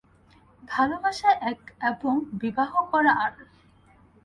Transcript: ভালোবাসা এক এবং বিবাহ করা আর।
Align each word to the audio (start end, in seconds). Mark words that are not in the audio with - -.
ভালোবাসা 0.63 1.29
এক 1.43 1.59
এবং 1.81 2.13
বিবাহ 2.41 2.71
করা 2.91 3.11
আর। 3.25 3.33